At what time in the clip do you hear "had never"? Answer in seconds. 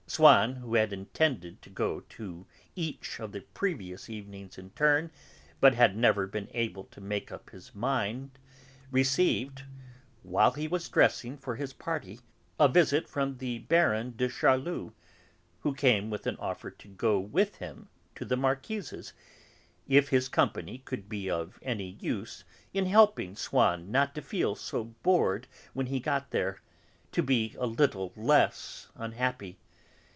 5.73-6.27